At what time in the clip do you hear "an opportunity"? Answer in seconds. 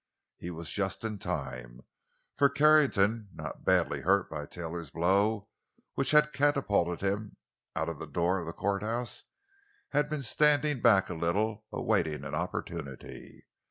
12.23-13.45